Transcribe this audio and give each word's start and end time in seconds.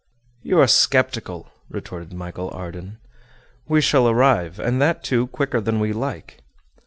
"You 0.41 0.59
are 0.59 0.65
sceptical," 0.65 1.51
retorted 1.69 2.11
Michel 2.11 2.49
Ardan. 2.55 2.97
"We 3.67 3.81
shall 3.81 4.09
arrive, 4.09 4.57
and 4.59 4.81
that, 4.81 5.03
too, 5.03 5.27
quicker 5.27 5.61
than 5.61 5.79
we 5.79 5.93
like." 5.93 6.39